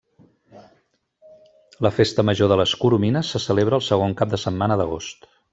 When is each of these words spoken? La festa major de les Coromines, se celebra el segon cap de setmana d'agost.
La 1.87 1.93
festa 1.99 2.27
major 2.31 2.51
de 2.53 2.59
les 2.63 2.75
Coromines, 2.85 3.33
se 3.37 3.45
celebra 3.47 3.81
el 3.81 3.87
segon 3.93 4.19
cap 4.23 4.35
de 4.37 4.45
setmana 4.49 4.83
d'agost. 4.83 5.35